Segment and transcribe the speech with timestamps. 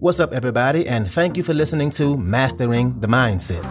[0.00, 3.62] What's up, everybody, and thank you for listening to Mastering the Mindset.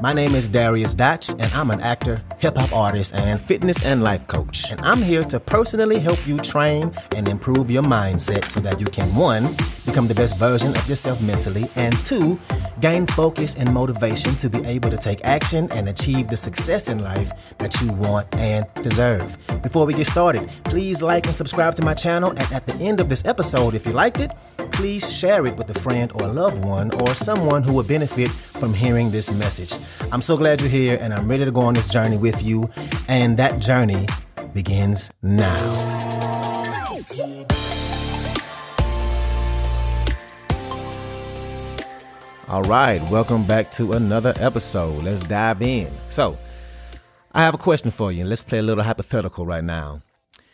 [0.00, 4.02] My name is Darius Dotch, and I'm an actor, hip hop artist, and fitness and
[4.02, 4.72] life coach.
[4.72, 8.86] And I'm here to personally help you train and improve your mindset so that you
[8.86, 9.44] can, one,
[9.86, 12.38] become the best version of yourself mentally, and two,
[12.80, 16.98] gain focus and motivation to be able to take action and achieve the success in
[16.98, 19.38] life that you want and deserve.
[19.62, 22.30] Before we get started, please like and subscribe to my channel.
[22.30, 24.32] And at the end of this episode, if you liked it,
[24.72, 28.30] please share it with a friend or a loved one or someone who would benefit
[28.30, 29.78] from hearing this message.
[30.12, 32.68] I'm so glad you're here and I'm ready to go on this journey with you.
[33.08, 34.06] And that journey
[34.52, 35.95] begins now.
[42.48, 45.02] All right, welcome back to another episode.
[45.02, 45.90] Let's dive in.
[46.10, 46.38] So,
[47.34, 50.02] I have a question for you, let's play a little hypothetical right now.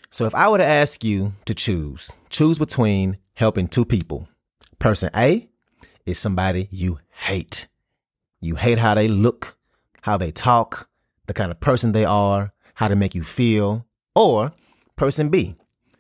[0.09, 4.27] So, if I were to ask you to choose, choose between helping two people.
[4.79, 5.51] Person A
[6.07, 7.67] is somebody you hate.
[8.41, 9.59] You hate how they look,
[10.01, 10.89] how they talk,
[11.27, 13.87] the kind of person they are, how they make you feel.
[14.15, 14.55] Or
[14.97, 15.57] person B,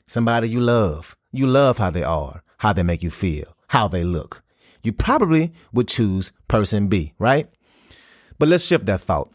[0.06, 1.16] somebody you love.
[1.32, 4.42] You love how they are, how they make you feel, how they look.
[4.82, 7.48] You probably would choose person B, right?
[8.38, 9.30] But let's shift that thought.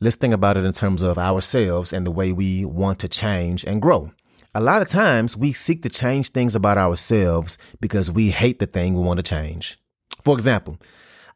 [0.00, 3.64] Let's think about it in terms of ourselves and the way we want to change
[3.64, 4.12] and grow
[4.54, 8.66] a lot of times we seek to change things about ourselves because we hate the
[8.66, 9.78] thing we want to change.
[10.22, 10.78] For example,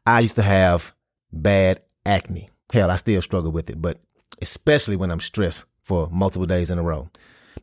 [0.05, 0.93] I used to have
[1.31, 2.47] bad acne.
[2.71, 3.99] Hell, I still struggle with it, but
[4.41, 7.09] especially when I'm stressed for multiple days in a row.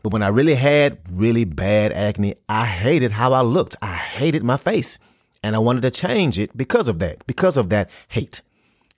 [0.02, 3.76] But when I really had really bad acne, I hated how I looked.
[3.80, 4.98] I hated my face.
[5.42, 8.42] And I wanted to change it because of that, because of that hate.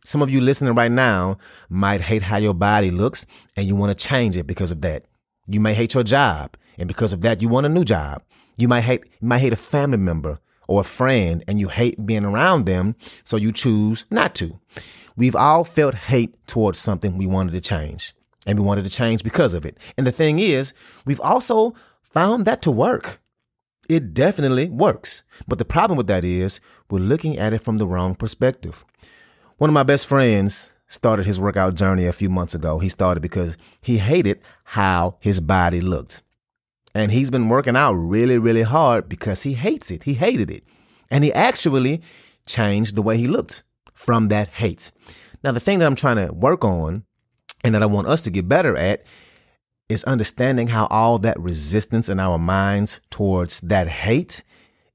[0.04, 1.36] Some of you listening right now
[1.68, 5.04] might hate how your body looks and you want to change it because of that.
[5.46, 8.22] You may hate your job, and because of that, you want a new job.
[8.56, 12.04] You might hate you might hate a family member or a friend, and you hate
[12.04, 12.94] being around them,
[13.24, 14.60] so you choose not to.
[15.16, 18.14] We've all felt hate towards something we wanted to change,
[18.46, 19.78] and we wanted to change because of it.
[19.96, 20.74] And the thing is,
[21.06, 23.20] we've also found that to work.
[23.88, 25.22] It definitely works.
[25.46, 26.60] But the problem with that is
[26.90, 28.84] we're looking at it from the wrong perspective.
[29.56, 32.78] One of my best friends started his workout journey a few months ago.
[32.78, 36.22] He started because he hated how his body looked.
[36.94, 40.04] And he's been working out really, really hard because he hates it.
[40.04, 40.64] He hated it.
[41.10, 42.02] And he actually
[42.46, 43.62] changed the way he looked
[43.94, 44.92] from that hate.
[45.42, 47.04] Now, the thing that I'm trying to work on
[47.62, 49.04] and that I want us to get better at
[49.88, 54.42] is understanding how all that resistance in our minds towards that hate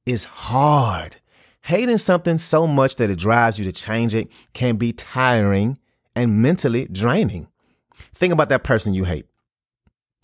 [0.06, 1.18] is hard.
[1.64, 5.80] Hating something so much that it drives you to change it can be tiring
[6.16, 7.48] and mentally draining.
[8.14, 9.26] Think about that person you hate,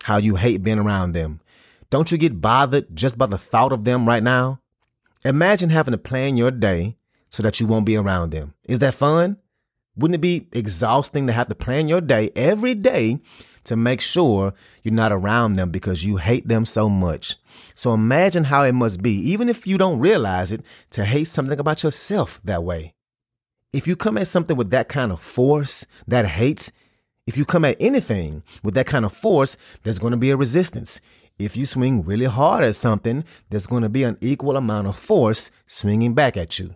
[0.04, 1.40] how you hate being around them.
[1.90, 4.60] Don't you get bothered just by the thought of them right now?
[5.24, 6.98] Imagine having to plan your day
[7.30, 8.54] so that you won't be around them.
[8.66, 9.38] Is that fun?
[9.96, 13.20] Wouldn't it be exhausting to have to plan your day every day
[13.66, 14.54] to make sure
[14.84, 17.38] you're not around them because you hate them so much?
[17.76, 20.62] So imagine how it must be, even if you don't realize it,
[20.92, 22.94] to hate something about yourself that way
[23.72, 26.72] if you come at something with that kind of force, that hate,
[27.28, 30.38] if you come at anything with that kind of force, there's going to be a
[30.38, 31.02] resistance.
[31.38, 34.98] If you swing really hard at something, there's going to be an equal amount of
[34.98, 36.76] force swinging back at you.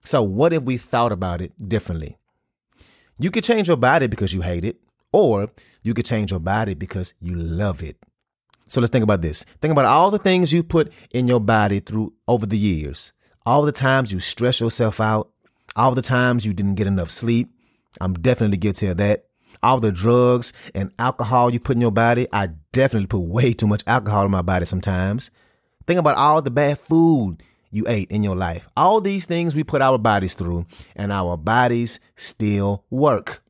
[0.00, 2.18] So, what if we thought about it differently?
[3.18, 4.80] You could change your body because you hate it,
[5.14, 5.48] or
[5.84, 7.96] you could change your body because you love it.
[8.66, 9.44] So, let's think about this.
[9.60, 13.12] Think about all the things you put in your body through over the years,
[13.46, 15.30] all the times you stress yourself out,
[15.76, 17.54] all the times you didn't get enough sleep.
[18.00, 19.26] I'm definitely guilty of that.
[19.62, 22.26] All the drugs and alcohol you put in your body.
[22.32, 25.30] I definitely put way too much alcohol in my body sometimes.
[25.86, 28.66] Think about all the bad food you ate in your life.
[28.76, 33.43] All these things we put our bodies through, and our bodies still work.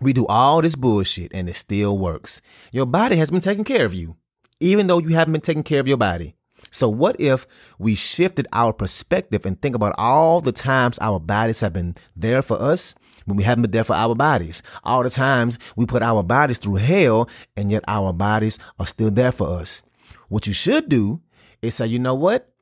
[0.00, 2.40] We do all this bullshit and it still works.
[2.72, 4.16] Your body has been taking care of you,
[4.60, 6.34] even though you haven't been taking care of your body.
[6.70, 7.46] So, what if
[7.78, 12.42] we shifted our perspective and think about all the times our bodies have been there
[12.42, 14.62] for us when we haven't been there for our bodies?
[14.84, 19.10] All the times we put our bodies through hell and yet our bodies are still
[19.10, 19.82] there for us.
[20.28, 21.22] What you should do
[21.62, 22.52] is say, you know what?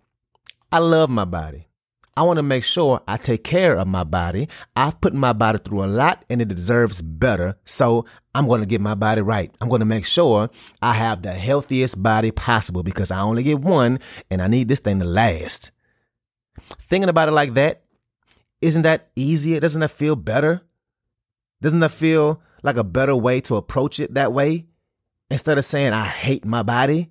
[0.71, 1.66] I love my body.
[2.17, 4.49] I want to make sure I take care of my body.
[4.75, 7.59] I've put my body through a lot and it deserves better.
[7.65, 9.55] So I'm going to get my body right.
[9.61, 10.49] I'm going to make sure
[10.81, 14.81] I have the healthiest body possible because I only get one and I need this
[14.81, 15.73] thing to last.
[16.81, 17.83] Thinking about it like that,
[18.63, 19.61] isn't that easier?
[19.61, 20.63] Doesn't that feel better?
[21.61, 24.67] Doesn't that feel like a better way to approach it that way?
[25.31, 27.11] Instead of saying, I hate my body,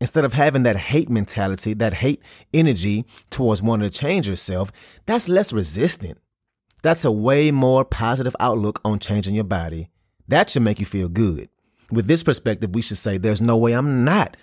[0.00, 2.22] instead of having that hate mentality, that hate
[2.52, 4.70] energy towards wanting to change yourself,
[5.06, 6.18] that's less resistant.
[6.82, 9.88] That's a way more positive outlook on changing your body.
[10.28, 11.48] That should make you feel good.
[11.90, 14.36] With this perspective, we should say, there's no way I'm not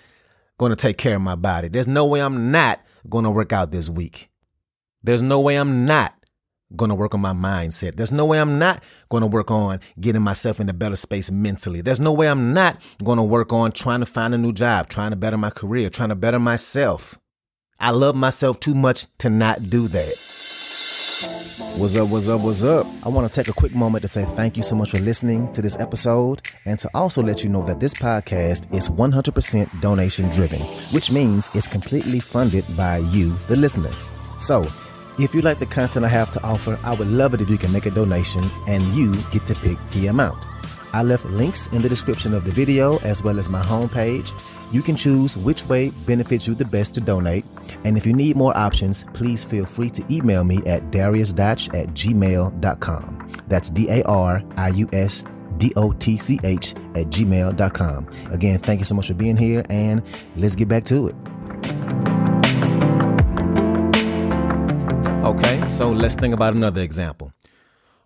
[0.58, 1.68] going to take care of my body.
[1.68, 4.30] There's no way I'm not going to work out this week.
[5.02, 6.14] There's no way I'm not
[6.76, 7.96] going to work on my mindset.
[7.96, 11.30] There's no way I'm not going to work on getting myself in a better space
[11.30, 11.80] mentally.
[11.80, 14.88] There's no way I'm not going to work on trying to find a new job,
[14.88, 17.18] trying to better my career, trying to better myself.
[17.78, 20.14] I love myself too much to not do that.
[21.76, 22.86] What's up, what's up, what's up?
[23.02, 25.52] I want to take a quick moment to say thank you so much for listening
[25.52, 30.30] to this episode and to also let you know that this podcast is 100% donation
[30.30, 30.60] driven,
[30.92, 33.90] which means it's completely funded by you, the listener.
[34.38, 34.64] So,
[35.18, 37.58] if you like the content I have to offer, I would love it if you
[37.58, 40.38] can make a donation and you get to pick the amount.
[40.92, 44.32] I left links in the description of the video as well as my homepage.
[44.72, 47.44] You can choose which way benefits you the best to donate.
[47.84, 51.88] And if you need more options, please feel free to email me at dariusdotch at
[51.94, 53.32] gmail.com.
[53.48, 55.24] That's D A R I U S
[55.58, 58.08] D O T C H at gmail.com.
[58.30, 60.02] Again, thank you so much for being here, and
[60.36, 61.16] let's get back to it.
[65.34, 67.32] Okay, so let's think about another example.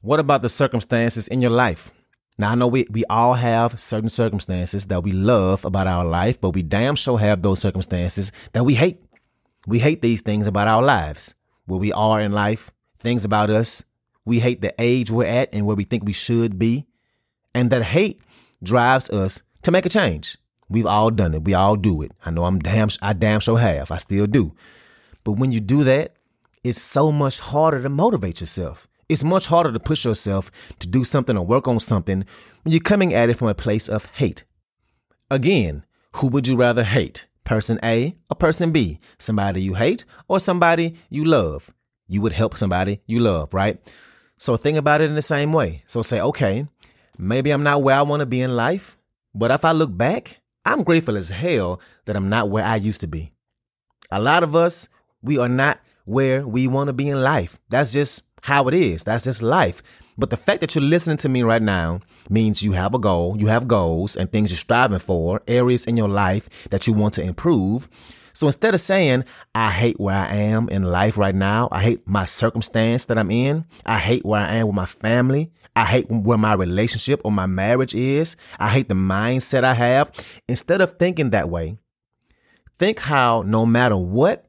[0.01, 1.91] What about the circumstances in your life?
[2.39, 6.41] Now, I know we, we all have certain circumstances that we love about our life,
[6.41, 9.03] but we damn sure have those circumstances that we hate.
[9.67, 11.35] We hate these things about our lives,
[11.67, 13.85] where we are in life, things about us.
[14.25, 16.87] We hate the age we're at and where we think we should be.
[17.55, 18.23] And that hate
[18.63, 20.39] drives us to make a change.
[20.71, 21.45] We've all done it.
[21.45, 22.13] We all do it.
[22.25, 23.91] I know I'm damn, I damn sure have.
[23.91, 24.55] I still do.
[25.25, 26.15] But when you do that,
[26.69, 28.87] it's so much harder to motivate yourself.
[29.09, 30.51] It's much harder to push yourself
[30.81, 32.27] to do something or work on something
[32.63, 34.45] when you're coming at it from a place of hate.
[35.31, 35.87] Again,
[36.17, 37.27] who would you rather hate?
[37.45, 39.01] Person A or person B?
[39.19, 41.73] Somebody you hate or somebody you love?
[42.07, 43.79] You would help somebody you love, right?
[44.37, 45.83] So think about it in the same way.
[45.87, 46.67] So say, okay,
[47.17, 48.99] maybe I'm not where I want to be in life,
[49.35, 53.01] but if I look back, I'm grateful as hell that I'm not where I used
[53.01, 53.33] to be.
[54.11, 54.91] A lot of us,
[55.23, 57.59] we are not where we want to be in life.
[57.69, 59.03] That's just how it is.
[59.03, 59.83] That's just life.
[60.17, 62.01] But the fact that you're listening to me right now
[62.31, 65.97] means you have a goal, you have goals and things you're striving for, areas in
[65.97, 67.89] your life that you want to improve.
[68.33, 69.25] So instead of saying,
[69.55, 73.31] I hate where I am in life right now, I hate my circumstance that I'm
[73.31, 77.33] in, I hate where I am with my family, I hate where my relationship or
[77.33, 80.11] my marriage is, I hate the mindset I have.
[80.49, 81.79] Instead of thinking that way,
[82.79, 84.48] think how no matter what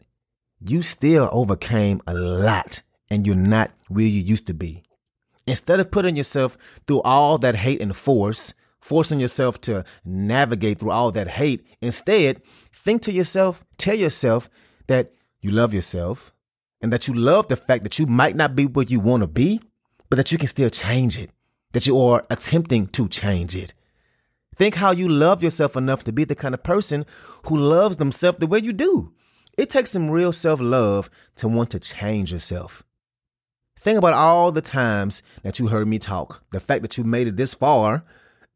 [0.60, 4.84] you still overcame a lot and you're not where you used to be.
[5.48, 10.92] Instead of putting yourself through all that hate and force, forcing yourself to navigate through
[10.92, 12.42] all that hate, instead,
[12.72, 14.50] think to yourself, tell yourself
[14.88, 15.12] that
[15.42, 16.32] you love yourself
[16.82, 19.28] and that you love the fact that you might not be where you want to
[19.28, 19.62] be,
[20.10, 21.32] but that you can still change it,
[21.74, 23.74] that you are attempting to change it.
[24.56, 27.06] Think how you love yourself enough to be the kind of person
[27.48, 29.14] who loves themselves the way you do.
[29.60, 32.82] It takes some real self love to want to change yourself.
[33.78, 36.46] Think about all the times that you heard me talk.
[36.54, 38.06] The fact that you made it this far,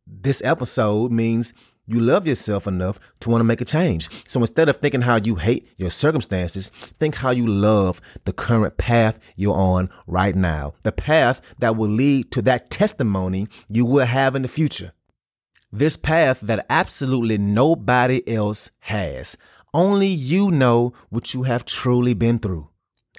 [0.08, 1.54] this episode means
[1.86, 4.08] you love yourself enough to want to make a change.
[4.26, 8.78] So instead of thinking how you hate your circumstances, think how you love the current
[8.78, 10.74] path you're on right now.
[10.84, 14.94] The path that will lead to that testimony you will have in the future.
[15.70, 19.36] This path that absolutely nobody else has.
[19.74, 22.70] Only you know what you have truly been through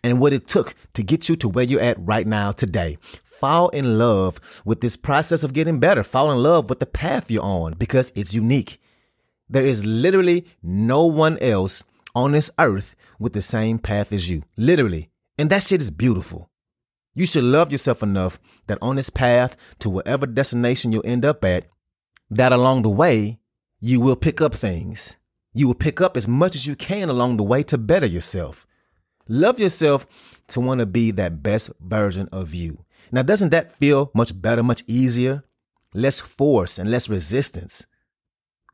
[0.05, 2.97] and what it took to get you to where you're at right now today.
[3.25, 6.05] Fall in love with this process of getting better.
[6.05, 8.81] Fall in love with the path you're on because it's unique.
[9.49, 11.83] There is literally no one else
[12.15, 14.45] on this earth with the same path as you.
[14.57, 15.11] Literally.
[15.37, 16.51] And that shit is beautiful.
[17.15, 21.45] You should love yourself enough that on this path to whatever destination you'll end up
[21.45, 21.67] at,
[22.31, 23.41] that along the way,
[23.81, 25.17] you will pick up things
[25.55, 28.67] you will pick up as much as you can along the way to better yourself.
[29.29, 30.07] Love yourself
[30.49, 32.85] to want to be that best version of you.
[33.11, 35.45] Now, doesn't that feel much better, much easier?
[35.95, 37.87] Less force and less resistance.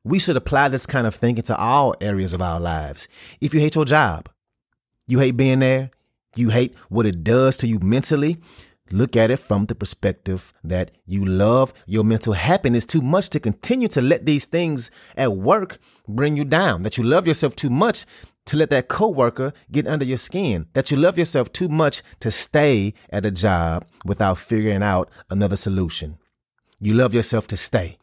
[0.02, 3.06] We should apply this kind of thinking to all areas of our lives.
[3.40, 4.30] If you hate your job,
[5.06, 5.90] you hate being there,
[6.34, 8.38] you hate what it does to you mentally,
[8.92, 13.40] Look at it from the perspective that you love your mental happiness too much to
[13.40, 15.78] continue to let these things at work
[16.08, 16.82] bring you down.
[16.82, 18.04] That you love yourself too much
[18.46, 20.66] to let that coworker get under your skin.
[20.72, 25.56] That you love yourself too much to stay at a job without figuring out another
[25.56, 26.18] solution.
[26.80, 27.98] You love yourself to stay.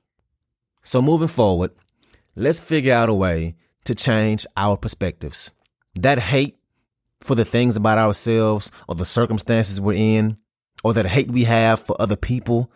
[0.84, 1.72] So moving forward,
[2.36, 5.51] let's figure out a way to change our perspectives.
[5.96, 6.58] That hate
[7.20, 10.38] for the things about ourselves or the circumstances we're in,
[10.84, 12.72] or that hate we have for other people,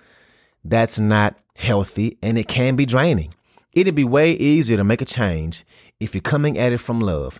[0.63, 3.33] that's not healthy and it can be draining.
[3.73, 5.63] It'd be way easier to make a change
[5.99, 7.39] if you're coming at it from love.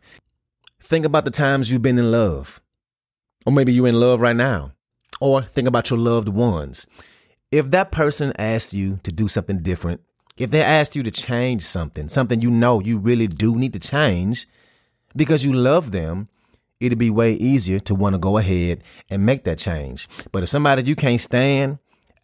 [0.80, 2.62] Think about the times you've been in love,
[3.46, 4.72] or maybe you're in love right now,
[5.20, 6.88] or think about your loved ones.
[7.52, 10.02] If that person asked you to do something different,
[10.38, 13.80] if they asked you to change something, something you know you really do need to
[13.80, 14.48] change
[15.16, 16.30] because you love them,
[16.82, 20.10] it'd be way easier to want to go ahead and make that change.
[20.32, 21.78] But if somebody you can't stand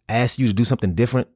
[0.08, 1.28] asks you to do something different,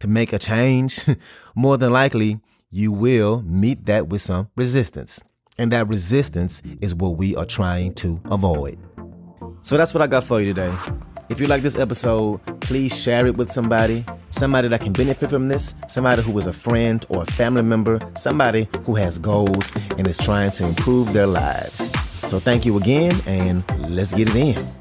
[0.00, 1.06] to make a change,
[1.54, 2.40] more than likely
[2.70, 5.22] you will meet that with some resistance.
[5.58, 8.78] And that resistance is what we are trying to avoid.
[9.62, 10.74] So that's what I got for you today.
[11.28, 15.46] If you like this episode, please share it with somebody, somebody that can benefit from
[15.46, 20.08] this, somebody who is a friend or a family member, somebody who has goals and
[20.08, 21.90] is trying to improve their lives.
[22.26, 24.79] So thank you again, and let's get it in.